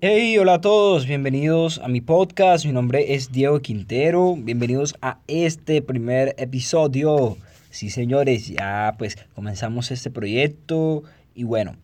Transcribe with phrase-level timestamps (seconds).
[0.00, 2.64] Hey, hola a todos, bienvenidos a mi podcast.
[2.64, 4.36] Mi nombre es Diego Quintero.
[4.36, 7.36] Bienvenidos a este primer episodio.
[7.70, 11.02] Sí, señores, ya pues comenzamos este proyecto
[11.34, 11.74] y bueno,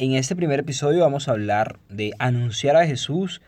[0.00, 3.40] en este primer episodio vamos a hablar de anunciar a Jesús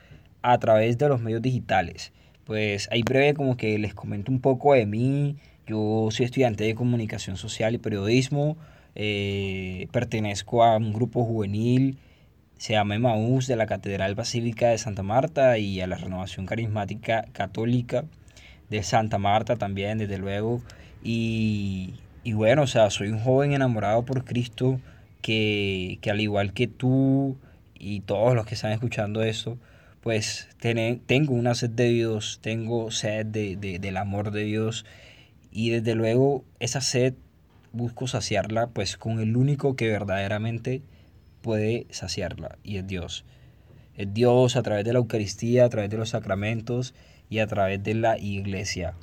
[0.43, 2.13] a través de los medios digitales.
[2.45, 5.35] Pues ahí breve como que les comento un poco de mí.
[5.67, 8.57] Yo soy estudiante de comunicación social y periodismo.
[8.95, 11.99] Eh, pertenezco a un grupo juvenil
[12.63, 17.27] se llama Emaús de la Catedral Basílica de Santa Marta y a la Renovación Carismática
[17.33, 18.05] Católica
[18.71, 20.63] de Santa Marta también, desde luego.
[21.03, 21.95] Y,
[22.25, 24.79] bueno, o sea, soy un joven enamorado por Cristo
[25.23, 27.37] que, al igual que tú
[27.81, 29.59] y todos los que están escuchando esto,
[30.01, 34.87] pues tengo una sed de Dios, tengo sed de, del amor de Dios
[35.51, 37.15] y desde luego esa sed
[37.73, 40.83] busco saciarla pues con el único que verdaderamente
[41.43, 43.25] puede saciarla y es Dios.
[43.95, 46.95] Es Dios a través de la Eucaristía, a través de los sacramentos
[47.29, 48.95] y a través de la iglesia.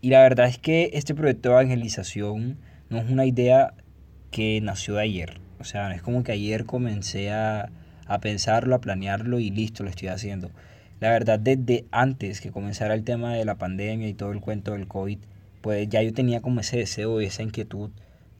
[0.00, 2.58] Y la verdad es que este proyecto de evangelización
[2.90, 3.72] no es una idea
[4.30, 5.40] que nació de ayer.
[5.58, 7.70] O sea, no es como que ayer comencé a,
[8.06, 10.50] a pensarlo, a planearlo y listo, lo estoy haciendo.
[11.00, 14.72] La verdad, desde antes que comenzara el tema de la pandemia y todo el cuento
[14.72, 15.18] del COVID,
[15.60, 17.90] pues ya yo tenía como ese deseo y esa inquietud.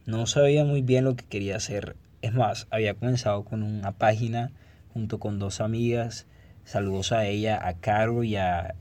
[0.07, 4.51] No sabía muy bien lo que quería hacer es más, había comenzado con una página
[4.93, 6.27] junto con dos amigas.
[6.65, 8.75] Saludos a ella, a Caro y a,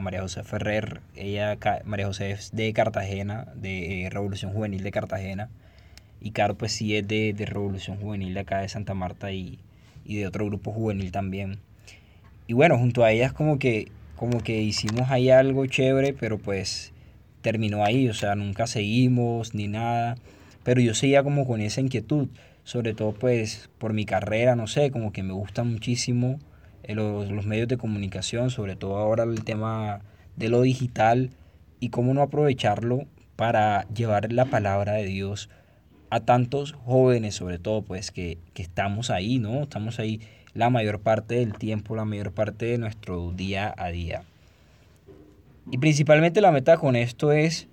[0.00, 1.00] María José Ferrer.
[1.14, 5.50] Ella, María José es de Cartagena, de eh, Revolución Juvenil de Cartagena.
[6.20, 9.58] Y Caro pues sí es de, Revolución Juvenil de acá de Santa Marta y,
[10.04, 11.58] de otro grupo juvenil también.
[12.46, 16.92] Y bueno, junto a ellas como que, como que hicimos ahí algo chévere, pero pues
[17.42, 20.16] terminó ahí, o sea, nunca seguimos ni nada.
[20.64, 22.28] Pero yo seguía como con esa inquietud
[22.68, 26.38] sobre todo pues por mi carrera, no sé, como que me gusta muchísimo
[26.82, 30.02] eh, los, los, medios de comunicación, sobre todo ahora el tema
[30.36, 31.30] de lo digital
[31.80, 33.06] y cómo no aprovecharlo
[33.36, 35.48] para llevar la palabra de Dios
[36.10, 39.62] a tantos jóvenes, sobre todo pues que, que estamos ahí, ¿no?
[39.62, 40.20] Estamos ahí
[40.52, 44.24] la mayor parte del tiempo, la mayor parte de nuestro día a día.
[45.70, 47.66] Y principalmente la meta con esto es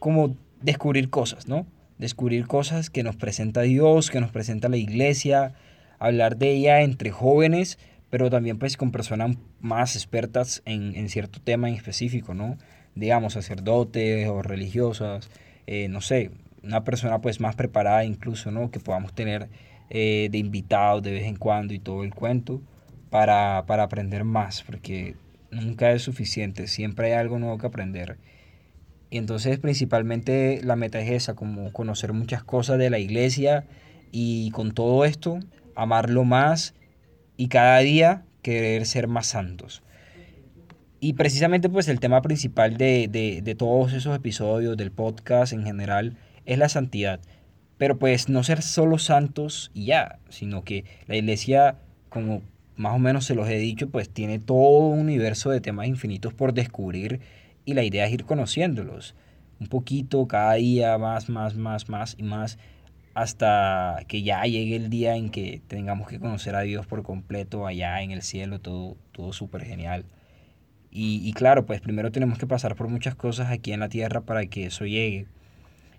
[0.00, 1.64] como descubrir cosas, ¿no?
[2.00, 5.52] Descubrir cosas que nos presenta Dios, que nos presenta la iglesia,
[5.98, 7.78] hablar de ella entre jóvenes,
[8.08, 12.56] pero también pues con personas más expertas en, cierto tema en específico, ¿no?
[12.94, 15.28] Digamos, sacerdotes o religiosas,
[15.66, 16.30] eh, no sé,
[16.64, 18.70] una persona pues más preparada incluso, ¿no?
[18.70, 19.50] Que podamos tener
[19.90, 22.62] eh, de invitados de vez en cuando y todo el cuento
[23.10, 25.16] para, para aprender más, porque
[25.50, 28.16] nunca es suficiente, siempre hay algo nuevo que aprender.
[29.10, 33.66] Y entonces principalmente la meta es esa, como conocer muchas cosas de la iglesia
[34.12, 35.40] y con todo esto
[35.74, 36.74] amarlo más
[37.36, 39.82] y cada día querer ser más santos.
[41.00, 46.18] Y precisamente pues el tema principal de, de, todos esos episodios del podcast en general
[46.44, 47.20] es la santidad.
[47.78, 51.78] Pero pues no ser solo santos y ya, sino que la iglesia,
[52.10, 52.42] como
[52.76, 56.34] más o menos se los he dicho, pues tiene todo un universo de temas infinitos
[56.34, 57.20] por descubrir
[57.64, 59.14] y la idea es ir conociéndolos
[59.60, 62.58] un poquito cada día, más, más, más, más y más,
[63.14, 67.66] hasta que ya llegue el día en que tengamos que conocer a Dios por completo
[67.66, 70.06] allá en el cielo, todo, todo súper genial.
[70.90, 74.22] Y, y, claro, pues primero tenemos que pasar por muchas cosas aquí en la tierra
[74.22, 75.26] para que eso llegue.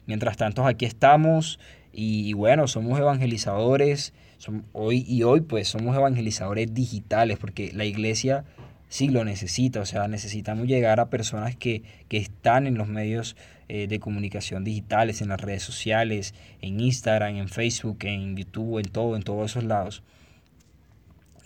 [0.06, 1.60] Mientras tanto, aquí estamos
[1.94, 4.14] y, bueno, somos evangelizadores.
[4.74, 8.44] hoy y hoy pues somos evangelizadores digitales porque la iglesia
[8.92, 13.38] sí lo necesita, o sea, necesitamos llegar a personas que, están en los medios
[13.70, 18.92] eh, de comunicación digitales, en las redes sociales, en Instagram, en Facebook, en YouTube, en
[18.92, 20.04] todo, en todos esos lados.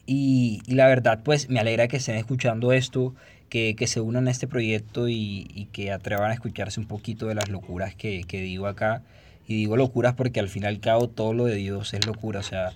[0.08, 3.14] Y, la verdad, pues me alegra que estén escuchando esto,
[3.50, 7.50] que, se unan a este proyecto y, que atrevan a escucharse un poquito de las
[7.50, 9.04] locuras que, que digo acá.
[9.48, 12.40] Y digo locuras porque al fin y al cabo todo lo de Dios es locura,
[12.40, 12.72] o sea,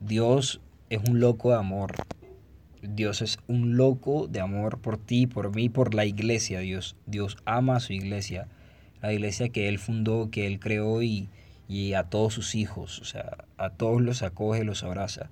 [0.00, 0.60] Dios
[0.90, 1.94] es un loco de amor,
[2.88, 6.60] Dios es un loco de amor por ti, por mí, por la iglesia.
[6.60, 8.48] Dios, Dios ama a su iglesia,
[9.02, 11.28] la iglesia que Él fundó, que Él creó y,
[11.96, 15.30] a todos sus hijos, o sea, a todos los acoge, los abraza.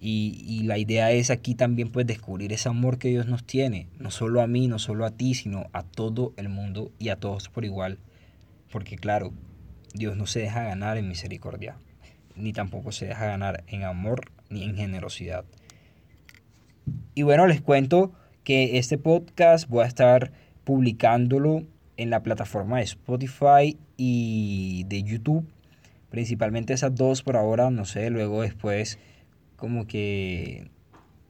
[0.00, 4.10] Y, la idea es aquí también pues descubrir ese amor que Dios nos tiene, no
[4.10, 7.48] solo a mí, no solo a ti, sino a todo el mundo y a todos
[7.48, 7.98] por igual.
[8.72, 9.32] Porque claro,
[9.94, 11.76] Dios no se deja ganar en misericordia,
[12.34, 15.44] ni tampoco se deja ganar en amor ni en generosidad.
[17.14, 18.12] Y bueno, les cuento
[18.44, 20.32] que este podcast voy a estar
[20.64, 21.62] publicándolo
[21.96, 25.46] en la plataforma de Spotify y de YouTube.
[26.10, 28.98] Principalmente esas dos por ahora, no sé, luego después
[29.56, 30.70] como que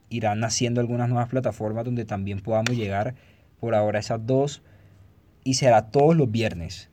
[0.09, 3.15] irán naciendo algunas nuevas plataformas donde también podamos llegar.
[3.59, 4.61] Por ahora esas dos.
[5.43, 6.89] Y será todos los viernes.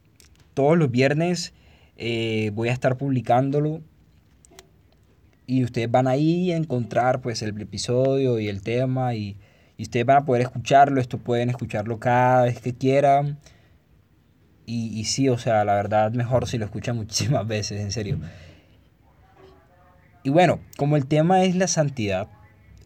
[0.55, 1.55] Todos los viernes
[1.97, 3.83] eh, voy a estar publicándolo.
[5.51, 9.17] Y ustedes van ahí a encontrar pues el episodio y el tema.
[9.17, 9.37] Y,
[9.77, 11.01] y ustedes van a poder escucharlo.
[11.01, 13.37] Esto pueden escucharlo cada vez que quieran.
[14.65, 18.21] Y, y sí, o sea, la verdad mejor si lo escuchan muchísimas veces, en serio.
[20.23, 22.29] Y bueno, como el tema es la santidad,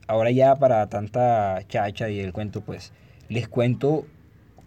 [0.06, 2.94] ahora ya para tanta chacha y el cuento, pues
[3.28, 4.06] les cuento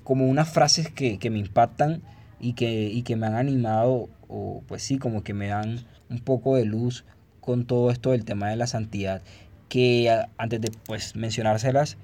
[0.04, 2.04] como unas frases que, me impactan
[2.40, 6.58] y que, que me han animado, o pues sí, como que me dan un poco
[6.58, 7.04] de luz
[7.48, 9.22] con todo esto del tema de la santidad.
[9.70, 11.98] Que antes de pues mencionárselas,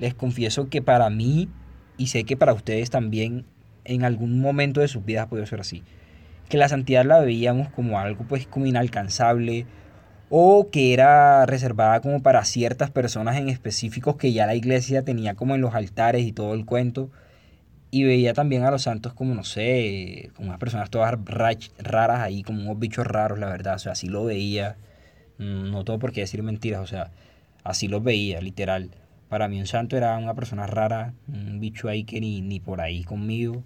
[0.00, 1.48] les confieso que para mí,
[1.96, 3.46] y sé que para ustedes también,
[3.84, 5.84] en algún momento de sus vidas puede ser así.
[6.48, 9.64] Que la santidad la veíamos como algo pues como inalcanzable,
[10.28, 15.34] o que era reservada como para ciertas personas en específicos que ya la iglesia tenía
[15.34, 17.10] como en los altares y todo el cuento.
[17.90, 21.14] Y veía también a los santos como, no sé, como unas personas todas
[21.78, 23.74] raras ahí, como unos bichos raros, la verdad.
[23.74, 24.76] O sea, así lo veía.
[25.38, 27.10] Mm, no todo por qué decir mentiras, o sea,
[27.64, 28.90] así lo veía, literal.
[29.28, 32.80] Para mí un santo era una persona rara, un bicho ahí que ni, ni por
[32.80, 33.64] ahí conmigo.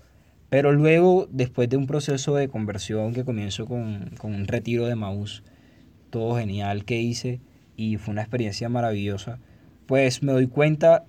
[0.50, 4.94] Pero luego, después de un proceso de conversión que comienzo con, con un retiro de
[4.94, 5.42] Maús,
[6.10, 7.40] todo genial que hice
[7.76, 9.40] y fue una experiencia maravillosa,
[9.86, 11.04] pues me doy cuenta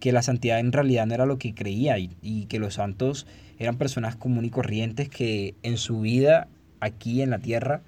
[0.00, 3.26] que la santidad en realidad no era lo que creía y, que los santos
[3.58, 6.48] eran personas comunes y corrientes que en su vida
[6.80, 7.82] aquí en la tierra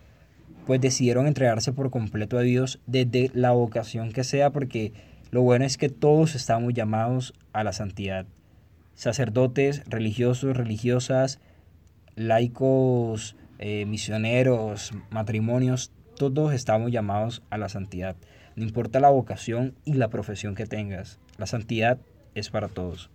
[0.66, 4.92] pues decidieron entregarse por completo a Dios desde la vocación que sea porque
[5.30, 8.26] lo bueno es que todos estamos llamados a la santidad.
[8.94, 11.38] Sacerdotes, religiosos, religiosas,
[12.16, 18.16] laicos, eh, misioneros, matrimonios, todos estamos llamados a la santidad.
[18.56, 21.98] No importa la vocación y la profesión que tengas, la santidad
[22.34, 23.10] es para todos.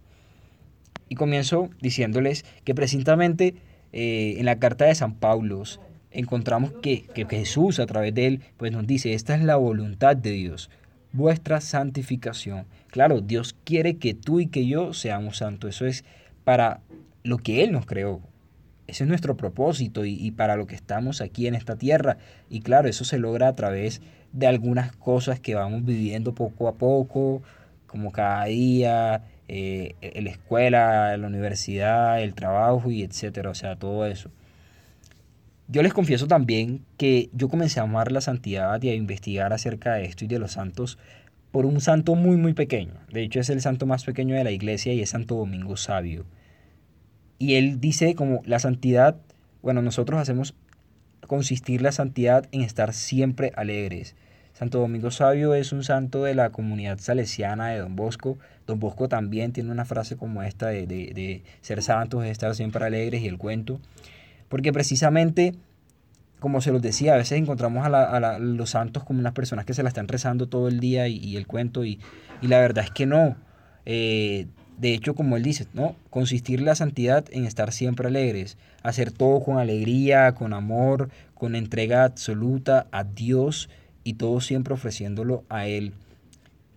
[1.09, 3.55] Y comienzo diciéndoles que precisamente
[3.93, 5.63] eh, en la carta de San Pablo
[6.11, 10.15] encontramos que, que, Jesús a través de él pues nos dice, esta es la voluntad
[10.15, 10.69] de Dios,
[11.11, 12.65] vuestra santificación.
[12.87, 15.75] Claro, Dios quiere que tú y que yo seamos santos.
[15.75, 16.03] Eso es
[16.43, 16.81] para
[17.23, 18.21] lo que Él nos creó.
[18.87, 22.17] Ese es nuestro propósito y, para lo que estamos aquí en esta tierra.
[22.49, 24.01] Y claro, eso se logra a través
[24.31, 27.41] de algunas cosas que vamos viviendo poco a poco,
[27.87, 34.05] como cada día, eh, la escuela, la universidad, el trabajo y etcétera, o sea, todo
[34.05, 34.31] eso.
[35.67, 39.95] Yo les confieso también que yo comencé a amar la santidad y a investigar acerca
[39.95, 40.99] de esto y de los santos
[41.51, 42.93] por un santo muy muy pequeño.
[43.11, 46.25] De hecho es el santo más pequeño de la iglesia y es Santo Domingo Sabio.
[47.39, 49.17] Y él dice como la santidad,
[49.61, 50.53] bueno, nosotros hacemos
[51.25, 54.15] consistir la santidad en estar siempre alegres.
[54.57, 58.37] Santo Domingo Sabio es un santo de la comunidad salesiana de Don Bosco.
[58.65, 62.85] Don Bosco también tiene una frase como esta de, de, ser santos es estar siempre
[62.85, 63.81] alegres y el cuento.
[64.47, 65.55] Porque precisamente,
[66.39, 69.83] como se los decía, a veces encontramos a, los santos como unas personas que se
[69.83, 71.99] la están rezando todo el día y, el cuento y,
[72.41, 73.35] y, la verdad es que no.
[73.85, 74.47] Eh,
[74.77, 75.97] de hecho, como él dice, ¿no?
[76.09, 82.05] Consistir la santidad en estar siempre alegres, hacer todo con alegría, con amor, con entrega
[82.05, 83.69] absoluta a Dios
[84.05, 85.91] y todo siempre ofreciéndolo a Él.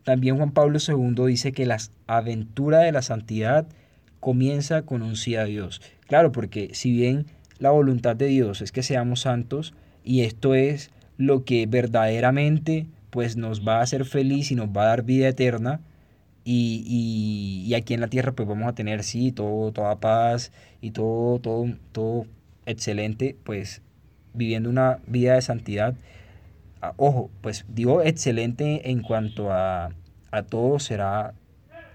[0.02, 3.68] También Juan Pablo II dice que la aventura de la santidad
[4.18, 5.80] comienza con un sí a Dios.
[6.08, 7.26] Claro, porque si bien
[7.60, 13.36] la voluntad de Dios es que seamos santos y esto es lo que verdaderamente pues
[13.36, 15.80] nos va a hacer feliz y nos va a dar vida eterna,
[16.50, 21.38] y, aquí en la tierra pues vamos a tener, sí, todo, toda paz y todo,
[21.40, 22.24] todo, todo
[22.64, 23.82] excelente, pues
[24.32, 25.94] viviendo una vida de santidad.
[26.96, 29.90] Ojo, pues digo excelente en cuanto a,
[30.30, 31.34] a todo será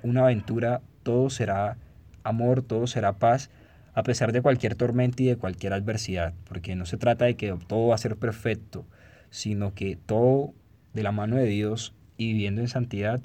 [0.01, 1.77] una aventura, todo será
[2.23, 3.49] amor, todo será paz,
[3.93, 7.55] a pesar de cualquier tormenta y de cualquier adversidad, porque no se trata de que
[7.67, 8.85] todo va a ser perfecto,
[9.29, 10.53] sino que todo
[10.93, 13.21] de la mano de Dios y viviendo en santidad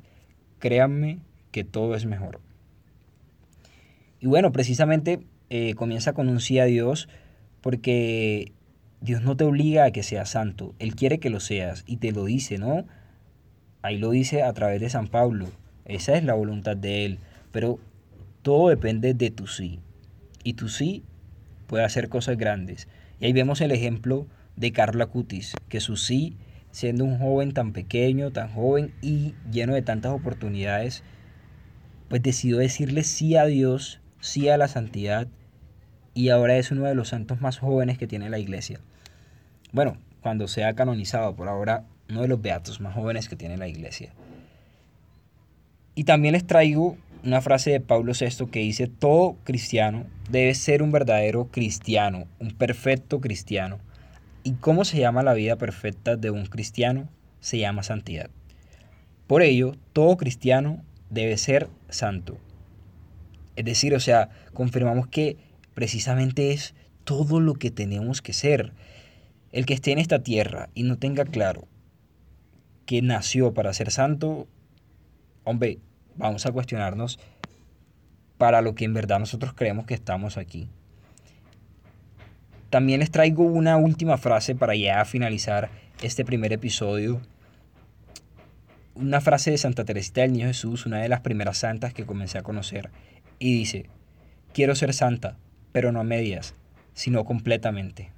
[0.58, 2.40] créanme que todo es mejor.
[4.20, 7.08] Y bueno, precisamente eh, comienza con un sí a Dios
[7.60, 8.52] porque
[9.00, 12.12] Dios no te obliga a que seas santo, Él quiere que lo seas y te
[12.12, 12.84] lo dice, ¿no?
[13.82, 15.46] Ahí lo dice a través de San Pablo,
[15.84, 17.18] esa es la voluntad de Él,
[17.52, 17.78] pero
[18.42, 19.80] todo depende de tu sí.
[20.42, 21.04] Y tu sí
[21.66, 22.88] puede hacer cosas grandes.
[23.20, 24.26] Y ahí vemos el ejemplo
[24.56, 26.36] de Carla Cutis, que su sí
[26.70, 31.02] siendo un joven tan pequeño, tan joven y lleno de tantas oportunidades,
[32.08, 35.28] pues decidió decirle sí a Dios, sí a la santidad
[36.14, 38.80] y ahora es uno de los santos más jóvenes que tiene la iglesia.
[39.72, 43.68] Bueno, cuando sea canonizado, por ahora uno de los beatos más jóvenes que tiene la
[43.68, 44.12] iglesia.
[45.94, 50.82] Y también les traigo una frase de Pablo VI que dice, todo cristiano debe ser
[50.82, 53.78] un verdadero cristiano, un perfecto cristiano.
[54.44, 57.08] ¿Y cómo se llama la vida perfecta de un cristiano?
[57.40, 58.30] Se llama santidad.
[59.26, 62.38] Por ello, todo cristiano debe ser santo.
[63.56, 65.36] Es decir, o sea, confirmamos que
[65.74, 68.72] precisamente es todo lo que tenemos que ser.
[69.50, 71.66] El que esté en esta tierra y no tenga claro
[72.84, 74.46] que nació para ser santo,
[75.44, 75.78] hombre,
[76.16, 77.18] vamos a cuestionarnos
[78.36, 80.68] para lo que en verdad nosotros creemos que estamos aquí.
[82.70, 85.70] También les traigo una última frase para ya finalizar
[86.02, 87.20] este primer episodio.
[88.94, 92.36] Una frase de Santa Teresita del Niño Jesús, una de las primeras santas que comencé
[92.36, 92.90] a conocer,
[93.38, 93.86] y dice,
[94.52, 95.36] quiero ser santa,
[95.72, 96.54] pero no a medias,
[96.92, 98.10] sino completamente.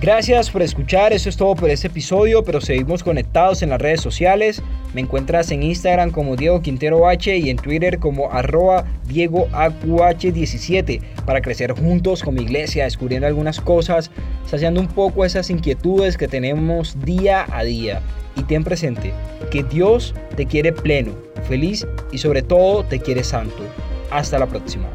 [0.00, 4.00] Gracias por escuchar, eso es todo por este episodio, pero seguimos conectados en las redes
[4.00, 4.62] sociales.
[4.94, 9.46] Me encuentras en Instagram como Diego Quintero H y en Twitter como arroba Diego
[10.22, 14.10] 17 para crecer juntos con mi iglesia, descubriendo algunas cosas,
[14.46, 18.00] saciando un poco esas inquietudes que tenemos día a día.
[18.36, 19.12] Y ten presente
[19.50, 21.12] que Dios te quiere pleno,
[21.46, 23.64] feliz y sobre todo te quiere santo.
[24.10, 24.88] Hasta la próxima.